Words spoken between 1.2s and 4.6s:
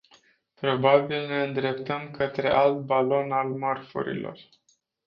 ne îndreptăm către alt balon al mărfurilor.